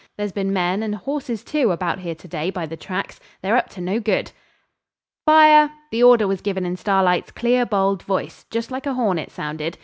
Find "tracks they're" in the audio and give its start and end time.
2.75-3.55